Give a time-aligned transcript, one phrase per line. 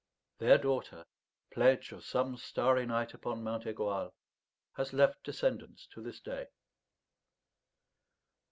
[0.39, 1.05] Their daughter,
[1.51, 4.13] pledge of some starry night upon Mount Aigoal,
[4.75, 6.47] has left descendants to this day.